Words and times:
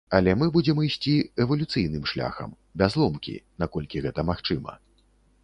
Але 0.17 0.31
мы 0.43 0.45
будзем 0.55 0.79
ісці 0.85 1.13
эвалюцыйным 1.45 2.07
шляхам, 2.13 2.57
без 2.83 2.91
ломкі, 3.03 3.37
наколькі 3.65 4.03
гэта 4.09 4.29
магчыма. 4.33 4.73